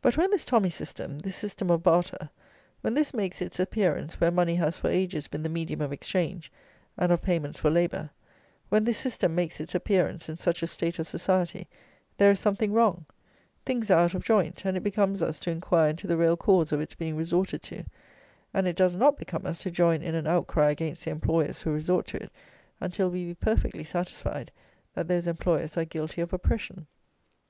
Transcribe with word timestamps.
But 0.00 0.16
when 0.16 0.30
this 0.30 0.46
tommy 0.46 0.70
system; 0.70 1.18
this 1.18 1.36
system 1.36 1.68
of 1.68 1.82
barter; 1.82 2.30
when 2.80 2.94
this 2.94 3.12
makes 3.12 3.42
its 3.42 3.60
appearance 3.60 4.18
where 4.18 4.30
money 4.30 4.54
has 4.54 4.78
for 4.78 4.88
ages 4.88 5.28
been 5.28 5.42
the 5.42 5.50
medium 5.50 5.82
of 5.82 5.92
exchange, 5.92 6.50
and 6.96 7.12
of 7.12 7.20
payments 7.20 7.58
for 7.58 7.68
labour; 7.68 8.08
when 8.70 8.84
this 8.84 8.96
system 8.96 9.34
makes 9.34 9.60
its 9.60 9.74
appearance 9.74 10.30
in 10.30 10.38
such 10.38 10.62
a 10.62 10.66
state 10.66 10.98
of 10.98 11.06
society, 11.06 11.68
there 12.16 12.30
is 12.30 12.40
something 12.40 12.72
wrong; 12.72 13.04
things 13.66 13.90
are 13.90 13.98
out 13.98 14.14
of 14.14 14.24
joint; 14.24 14.64
and 14.64 14.74
it 14.74 14.80
becomes 14.82 15.22
us 15.22 15.38
to 15.40 15.50
inquire 15.50 15.90
into 15.90 16.06
the 16.06 16.16
real 16.16 16.38
cause 16.38 16.72
of 16.72 16.80
its 16.80 16.94
being 16.94 17.14
resorted 17.14 17.62
to; 17.64 17.84
and 18.54 18.66
it 18.66 18.74
does 18.74 18.94
not 18.96 19.18
become 19.18 19.44
us 19.44 19.58
to 19.58 19.70
join 19.70 20.00
in 20.00 20.14
an 20.14 20.26
outcry 20.26 20.70
against 20.70 21.04
the 21.04 21.10
employers 21.10 21.60
who 21.60 21.70
resort 21.70 22.06
to 22.06 22.16
it, 22.16 22.30
until 22.80 23.10
we 23.10 23.26
be 23.26 23.34
perfectly 23.34 23.84
satisfied 23.84 24.50
that 24.94 25.08
those 25.08 25.26
employers 25.26 25.76
are 25.76 25.84
guilty 25.84 26.22
of 26.22 26.32
oppression. 26.32 26.86